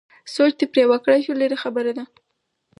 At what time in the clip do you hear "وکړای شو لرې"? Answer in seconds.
0.91-1.57